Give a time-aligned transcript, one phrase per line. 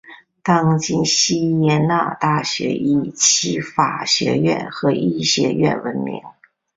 [0.41, 6.23] 当今锡耶纳大学以其法学院和医学院闻名。